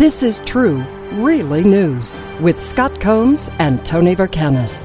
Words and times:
This 0.00 0.22
is 0.22 0.40
true, 0.46 0.78
really 1.12 1.62
news 1.62 2.22
with 2.40 2.58
Scott 2.62 2.98
Combs 3.02 3.50
and 3.58 3.84
Tony 3.84 4.16
Vercanis. 4.16 4.82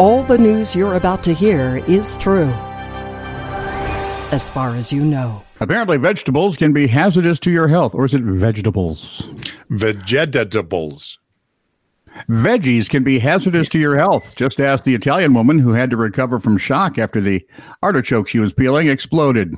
All 0.00 0.24
the 0.24 0.38
news 0.38 0.74
you're 0.74 0.96
about 0.96 1.22
to 1.22 1.32
hear 1.32 1.76
is 1.86 2.16
true, 2.16 2.50
as 4.32 4.50
far 4.50 4.74
as 4.74 4.92
you 4.92 5.04
know. 5.04 5.40
Apparently, 5.60 5.98
vegetables 5.98 6.56
can 6.56 6.72
be 6.72 6.88
hazardous 6.88 7.38
to 7.38 7.52
your 7.52 7.68
health, 7.68 7.94
or 7.94 8.04
is 8.04 8.12
it 8.12 8.22
vegetables? 8.22 9.30
Vegetables. 9.68 11.20
Veggies 12.28 12.90
can 12.90 13.04
be 13.04 13.20
hazardous 13.20 13.68
to 13.68 13.78
your 13.78 13.96
health. 13.96 14.34
Just 14.34 14.58
ask 14.58 14.82
the 14.82 14.96
Italian 14.96 15.32
woman 15.32 15.60
who 15.60 15.74
had 15.74 15.90
to 15.90 15.96
recover 15.96 16.40
from 16.40 16.58
shock 16.58 16.98
after 16.98 17.20
the 17.20 17.46
artichoke 17.84 18.26
she 18.26 18.40
was 18.40 18.52
peeling 18.52 18.88
exploded. 18.88 19.54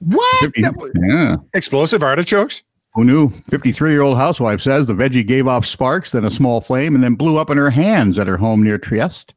What? 0.00 0.52
Yeah. 0.94 1.36
Explosive 1.54 2.02
artichokes? 2.02 2.62
Who 2.94 3.04
knew? 3.04 3.30
53 3.48 3.92
year 3.92 4.02
old 4.02 4.16
housewife 4.16 4.60
says 4.60 4.86
the 4.86 4.94
veggie 4.94 5.26
gave 5.26 5.46
off 5.46 5.64
sparks, 5.64 6.10
then 6.10 6.24
a 6.24 6.30
small 6.30 6.60
flame, 6.60 6.94
and 6.94 7.04
then 7.04 7.14
blew 7.14 7.38
up 7.38 7.48
in 7.48 7.56
her 7.56 7.70
hands 7.70 8.18
at 8.18 8.26
her 8.26 8.36
home 8.36 8.64
near 8.64 8.78
Trieste. 8.78 9.32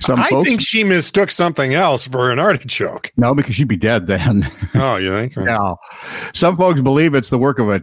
Some 0.00 0.20
I 0.20 0.28
folks, 0.28 0.48
think 0.48 0.60
she 0.60 0.84
mistook 0.84 1.32
something 1.32 1.74
else 1.74 2.06
for 2.06 2.30
an 2.30 2.38
artichoke. 2.38 3.12
No, 3.16 3.34
because 3.34 3.56
she'd 3.56 3.68
be 3.68 3.76
dead 3.76 4.06
then. 4.06 4.50
Oh, 4.74 4.96
you 4.96 5.10
think? 5.10 5.34
yeah. 5.36 5.74
Some 6.34 6.56
folks 6.56 6.82
believe 6.82 7.14
it's 7.14 7.30
the 7.30 7.38
work 7.38 7.58
of 7.58 7.70
a 7.70 7.82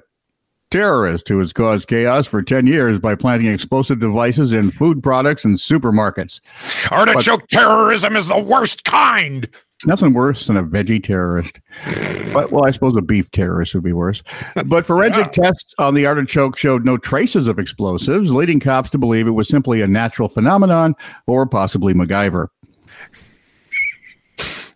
terrorist 0.70 1.28
who 1.28 1.40
has 1.40 1.52
caused 1.52 1.88
chaos 1.88 2.28
for 2.28 2.42
10 2.42 2.68
years 2.68 3.00
by 3.00 3.16
planting 3.16 3.52
explosive 3.52 4.00
devices 4.00 4.54
in 4.54 4.72
food 4.72 5.02
products 5.02 5.44
and 5.44 5.58
supermarkets. 5.58 6.40
Artichoke 6.92 7.42
but, 7.42 7.50
terrorism 7.50 8.16
is 8.16 8.28
the 8.28 8.40
worst 8.40 8.84
kind. 8.84 9.50
Nothing 9.86 10.14
worse 10.14 10.48
than 10.48 10.58
a 10.58 10.64
veggie 10.64 11.04
terrorist. 11.04 11.60
But, 12.34 12.52
well, 12.52 12.66
I 12.66 12.72
suppose 12.72 12.96
a 12.96 13.02
beef 13.02 13.30
terrorist 13.32 13.74
would 13.74 13.84
be 13.84 13.94
worse. 13.94 14.24
But 14.66 14.86
forensic 14.86 15.26
yeah. 15.38 15.44
tests 15.44 15.74
on 15.78 15.94
the 15.94 16.06
artichoke 16.06 16.58
showed 16.58 16.86
no 16.86 16.98
traces 16.98 17.48
of 17.48 17.60
explosives, 17.60 18.34
leading 18.34 18.60
cops 18.60 18.90
to 18.92 18.98
believe 18.98 19.28
it 19.28 19.32
was 19.32 19.48
simply 19.48 19.82
a 19.82 19.88
natural 19.88 20.30
phenomenon 20.30 20.96
or 21.28 21.46
possibly 21.46 21.94
MacGyver. 21.94 22.48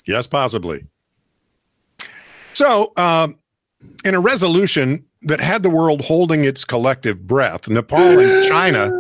Yes, 0.06 0.28
possibly. 0.28 0.86
So, 2.54 2.94
um, 2.98 3.38
in 4.04 4.16
a 4.16 4.20
resolution 4.20 5.06
that 5.24 5.42
had 5.42 5.64
the 5.64 5.70
world 5.70 6.02
holding 6.02 6.46
its 6.46 6.66
collective 6.66 7.28
breath, 7.28 7.68
Nepal 7.68 8.20
and 8.20 8.46
China, 8.46 8.92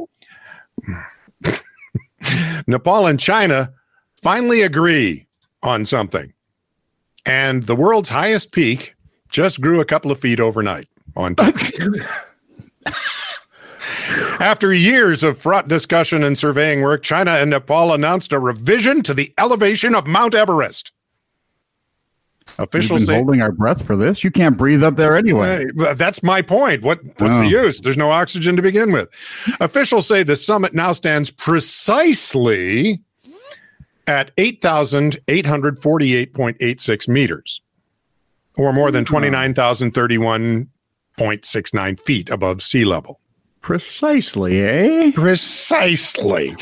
Nepal 2.68 3.08
and 3.08 3.20
China 3.20 3.74
finally 4.22 4.62
agree 4.62 5.27
on 5.64 5.86
something. 5.86 6.34
And 7.26 7.64
the 7.64 7.76
world's 7.76 8.10
highest 8.10 8.52
peak 8.52 8.96
just 9.32 9.60
grew 9.62 9.82
a 9.82 9.86
couple 9.86 10.12
of 10.12 10.20
feet 10.20 10.40
overnight 10.40 10.88
on 11.16 11.36
After 14.40 14.74
years 14.74 15.24
of 15.24 15.38
fraught 15.38 15.68
discussion 15.68 16.24
and 16.24 16.38
surveying 16.38 16.82
work, 16.82 17.04
China 17.04 17.32
and 17.32 17.50
Nepal 17.50 17.94
announced 17.94 18.32
a 18.32 18.40
revision 18.40 19.02
to 19.04 19.14
the 19.14 19.34
elevation 19.38 19.96
of 19.96 20.08
Mount 20.08 20.34
Everest. 20.36 20.92
Officials 22.60 23.06
say, 23.06 23.16
holding 23.16 23.42
our 23.42 23.52
breath 23.52 23.86
for 23.86 23.96
this. 23.96 24.24
You 24.24 24.32
can't 24.32 24.58
breathe 24.58 24.84
up 24.84 24.96
there 24.96 25.16
anyway. 25.16 25.66
That's 25.96 26.24
my 26.24 26.42
point. 26.42 26.82
What 26.82 27.04
what's 27.18 27.36
oh. 27.36 27.40
the 27.42 27.48
use? 27.48 27.82
There's 27.82 27.98
no 27.98 28.10
oxygen 28.10 28.56
to 28.56 28.62
begin 28.62 28.92
with. 28.92 29.10
Officials 29.60 30.08
say 30.08 30.24
the 30.24 30.36
summit 30.36 30.74
now 30.74 30.94
stands 30.94 31.30
precisely 31.30 33.00
at 34.08 34.36
8,848.86 34.38 37.08
meters, 37.08 37.62
or 38.58 38.74
more 38.74 38.90
than 38.92 39.06
29,031.69 39.06 42.00
feet 42.00 42.30
above 42.30 42.64
sea 42.64 42.86
level. 42.86 43.20
Precisely, 43.62 44.62
eh? 44.62 45.12
Precisely. 45.12 46.56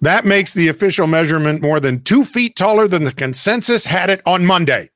That 0.00 0.24
makes 0.24 0.54
the 0.54 0.66
official 0.66 1.06
measurement 1.06 1.62
more 1.62 1.78
than 1.78 2.02
two 2.02 2.24
feet 2.24 2.56
taller 2.56 2.88
than 2.88 3.04
the 3.04 3.12
consensus 3.12 3.84
had 3.84 4.10
it 4.10 4.20
on 4.26 4.44
Monday. 4.44 4.90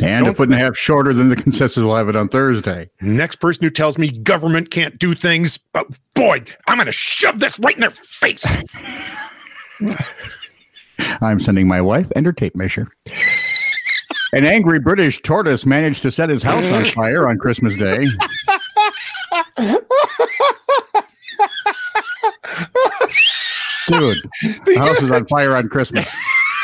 And 0.00 0.24
Don't, 0.24 0.32
a 0.32 0.34
foot 0.34 0.48
and 0.48 0.56
a 0.58 0.58
half 0.58 0.76
shorter 0.76 1.12
than 1.12 1.28
the 1.28 1.36
consensus 1.36 1.76
will 1.76 1.94
have 1.94 2.08
it 2.08 2.16
on 2.16 2.28
Thursday. 2.28 2.90
Next 3.00 3.36
person 3.36 3.62
who 3.62 3.70
tells 3.70 3.96
me 3.96 4.10
government 4.10 4.72
can't 4.72 4.98
do 4.98 5.14
things, 5.14 5.60
oh, 5.76 5.86
boy, 6.14 6.42
I'm 6.66 6.78
going 6.78 6.86
to 6.86 6.92
shove 6.92 7.38
this 7.38 7.56
right 7.60 7.76
in 7.76 7.82
their 7.82 7.90
face. 7.90 8.44
I'm 11.20 11.40
sending 11.40 11.66
my 11.66 11.80
wife 11.80 12.10
and 12.14 12.24
her 12.26 12.32
tape 12.32 12.54
measure. 12.54 12.88
An 14.32 14.44
angry 14.44 14.80
British 14.80 15.20
tortoise 15.22 15.64
managed 15.64 16.02
to 16.02 16.10
set 16.10 16.28
his 16.28 16.42
house 16.42 16.64
on 16.72 16.84
fire 16.84 17.28
on 17.28 17.38
Christmas 17.38 17.76
Day. 17.76 18.06
Dude, 23.88 24.16
the 24.64 24.76
house 24.78 25.02
is 25.02 25.10
on 25.10 25.26
fire 25.26 25.54
on 25.54 25.68
Christmas. 25.68 26.06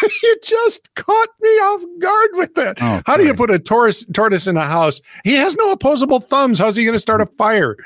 you 0.22 0.36
just 0.42 0.92
caught 0.94 1.28
me 1.40 1.48
off 1.50 1.82
guard 2.00 2.30
with 2.34 2.54
that. 2.54 2.78
Oh, 2.80 3.02
How 3.06 3.16
do 3.16 3.24
you 3.24 3.34
put 3.34 3.50
a 3.50 3.58
tortoise 3.58 4.04
tortoise 4.06 4.46
in 4.46 4.56
a 4.56 4.64
house? 4.64 5.00
He 5.24 5.34
has 5.34 5.54
no 5.56 5.72
opposable 5.72 6.20
thumbs. 6.20 6.58
How's 6.58 6.76
he 6.76 6.84
going 6.84 6.94
to 6.94 7.00
start 7.00 7.20
a 7.20 7.26
fire? 7.26 7.76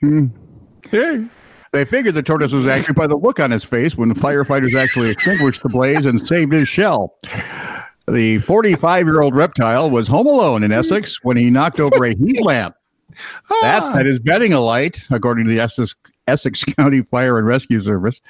Hmm. 0.00 0.26
hey. 0.90 1.26
They 1.76 1.84
figured 1.84 2.14
the 2.14 2.22
tortoise 2.22 2.52
was 2.52 2.66
angry 2.66 2.94
by 2.94 3.06
the 3.06 3.18
look 3.18 3.38
on 3.38 3.50
his 3.50 3.62
face 3.62 3.98
when 3.98 4.08
the 4.08 4.14
firefighters 4.14 4.74
actually 4.74 5.10
extinguished 5.10 5.62
the 5.62 5.68
blaze 5.68 6.06
and 6.06 6.26
saved 6.26 6.54
his 6.54 6.66
shell. 6.66 7.18
The 8.08 8.38
45 8.38 9.04
year 9.04 9.20
old 9.20 9.36
reptile 9.36 9.90
was 9.90 10.08
home 10.08 10.26
alone 10.26 10.62
in 10.62 10.72
Essex 10.72 11.22
when 11.22 11.36
he 11.36 11.50
knocked 11.50 11.78
over 11.78 12.06
a 12.06 12.14
heat 12.14 12.40
lamp. 12.40 12.76
Ah. 13.50 13.58
That 13.60 13.92
set 13.92 14.06
his 14.06 14.18
bedding 14.18 14.54
alight, 14.54 15.02
according 15.10 15.44
to 15.44 15.50
the 15.50 15.60
Essex, 15.60 15.94
Essex 16.26 16.64
County 16.64 17.02
Fire 17.02 17.36
and 17.36 17.46
Rescue 17.46 17.82
Service. 17.82 18.22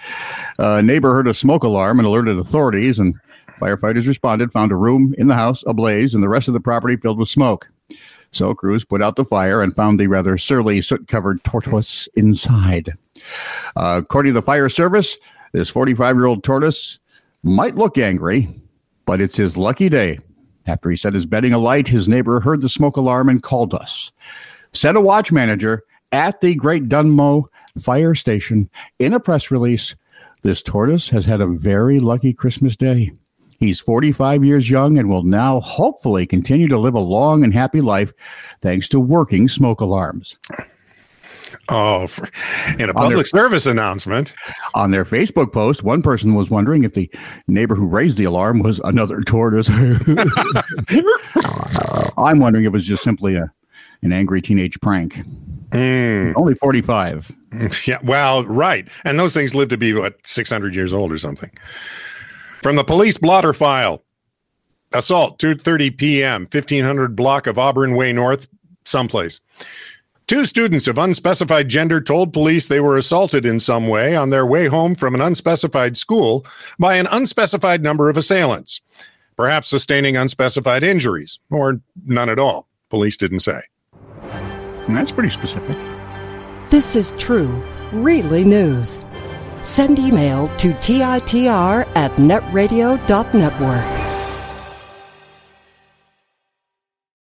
A 0.59 0.83
neighbor 0.83 1.13
heard 1.13 1.29
a 1.29 1.35
smoke 1.35 1.63
alarm 1.63 2.01
and 2.01 2.07
alerted 2.07 2.41
authorities, 2.41 2.99
and 2.99 3.15
firefighters 3.61 4.09
responded, 4.09 4.51
found 4.51 4.73
a 4.73 4.77
room 4.77 5.15
in 5.19 5.29
the 5.29 5.37
house 5.37 5.63
ablaze, 5.69 6.15
and 6.15 6.23
the 6.25 6.29
rest 6.29 6.49
of 6.49 6.55
the 6.55 6.59
property 6.59 6.97
filled 6.97 7.21
with 7.21 7.29
smoke. 7.29 7.69
So 8.33 8.55
crews 8.55 8.85
put 8.85 9.03
out 9.03 9.15
the 9.15 9.25
fire 9.25 9.63
and 9.63 9.73
found 9.73 10.01
the 10.01 10.09
rather 10.09 10.37
surly 10.37 10.83
soot 10.83 11.07
covered 11.07 11.45
tortoise 11.45 12.09
inside. 12.17 12.99
Uh, 13.77 14.01
according 14.03 14.33
to 14.33 14.41
the 14.41 14.45
fire 14.45 14.69
service, 14.69 15.17
this 15.53 15.69
45 15.69 16.17
year 16.17 16.27
old 16.27 16.45
tortoise 16.45 16.99
might 17.43 17.77
look 17.77 17.99
angry, 17.99 18.49
but 19.05 19.21
it's 19.21 19.37
his 19.37 19.57
lucky 19.57 19.89
day. 19.89 20.19
After 20.67 20.91
he 20.91 20.97
set 20.97 21.15
his 21.15 21.27
bedding 21.27 21.53
alight, 21.53 21.87
his 21.87 22.09
neighbor 22.09 22.41
heard 22.41 22.61
the 22.61 22.69
smoke 22.69 22.97
alarm 22.97 23.29
and 23.29 23.43
called 23.43 23.73
us. 23.73 24.11
Said 24.73 24.97
a 24.97 25.01
watch 25.01 25.31
manager 25.31 25.85
at 26.13 26.41
the 26.41 26.55
Great 26.55 26.89
Dunmow 26.89 27.45
Fire 27.81 28.15
Station 28.15 28.69
in 28.99 29.15
a 29.15 29.21
press 29.21 29.51
release 29.51 29.95
this 30.43 30.63
tortoise 30.63 31.09
has 31.09 31.25
had 31.25 31.41
a 31.41 31.47
very 31.47 31.99
lucky 31.99 32.33
Christmas 32.33 32.77
day. 32.77 33.11
He's 33.59 33.81
45 33.81 34.45
years 34.45 34.71
young 34.71 34.99
and 34.99 35.09
will 35.09 35.23
now 35.23 35.61
hopefully 35.61 36.27
continue 36.27 36.69
to 36.69 36.79
live 36.79 36.95
a 36.95 37.01
long 37.01 37.43
and 37.43 37.55
happy 37.55 37.81
life 37.81 38.13
thanks 38.61 38.89
to 38.91 39.01
working 39.01 39.49
smoke 39.49 39.81
alarms. 39.81 40.37
Oh, 41.69 42.07
for, 42.07 42.29
in 42.79 42.89
a 42.89 42.95
public 42.95 43.17
their, 43.17 43.25
service 43.25 43.67
announcement. 43.67 44.35
On 44.75 44.93
their 44.93 45.05
Facebook 45.05 45.53
post, 45.53 45.83
one 45.83 46.03
person 46.03 46.35
was 46.35 46.49
wondering 46.49 46.85
if 46.85 46.95
the 46.95 47.11
neighbor 47.49 47.75
who 47.75 47.87
raised 47.87 48.17
the 48.17 48.25
alarm 48.25 48.61
was 48.61 48.81
another 48.85 49.21
tortoise. 49.23 49.69
I'm 52.19 52.39
wondering 52.39 52.65
if 52.65 52.69
it 52.69 52.73
was 52.73 52.87
just 52.87 53.03
simply 53.03 53.35
a 53.35 53.53
an 54.03 54.13
angry 54.13 54.43
teenage 54.43 54.79
prank. 54.81 55.17
Mm. 55.71 56.35
Only 56.37 56.55
45. 56.55 57.33
Yeah, 57.87 57.99
well, 58.03 58.45
right. 58.45 58.87
And 59.07 59.19
those 59.19 59.33
things 59.33 59.55
live 59.55 59.71
to 59.71 59.79
be, 59.79 59.95
what, 59.95 60.15
600 60.27 60.75
years 60.75 60.93
old 60.93 61.11
or 61.11 61.17
something. 61.17 61.51
From 62.61 62.77
the 62.77 62.85
police 62.85 63.17
blotter 63.17 63.55
file 63.55 64.05
assault, 64.93 65.39
2.30 65.39 65.97
p.m., 65.97 66.43
1500 66.43 67.17
block 67.17 67.47
of 67.47 67.59
Auburn 67.59 67.95
Way 67.95 68.13
North, 68.13 68.47
someplace. 68.85 69.41
Two 70.27 70.45
students 70.45 70.89
of 70.89 70.99
unspecified 70.99 71.69
gender 71.69 72.01
told 72.01 72.33
police 72.33 72.67
they 72.67 72.81
were 72.81 72.99
assaulted 72.99 73.47
in 73.47 73.61
some 73.61 73.87
way 73.87 74.17
on 74.17 74.31
their 74.31 74.45
way 74.45 74.67
home 74.67 74.97
from 74.97 75.15
an 75.15 75.21
unspecified 75.21 75.97
school 75.97 76.45
by 76.81 76.97
an 76.97 77.07
unspecified 77.13 77.81
number 77.81 78.11
of 78.11 78.17
assailants, 78.17 78.81
perhaps 79.37 79.69
sustaining 79.69 80.17
unspecified 80.17 80.83
injuries, 80.83 81.39
or 81.49 81.81
none 82.05 82.29
at 82.29 82.41
all. 82.41 82.67
Police 82.91 83.17
didn't 83.17 83.39
say. 83.41 83.61
That's 84.89 85.13
pretty 85.13 85.31
specific. 85.31 85.77
This 86.71 86.97
is 86.97 87.13
true, 87.19 87.63
really 87.93 88.43
news. 88.43 89.03
Send 89.63 90.01
email 90.01 90.49
to 90.59 90.73
TITR 90.73 91.87
at 91.95 92.11
netradio.network. 92.13 93.96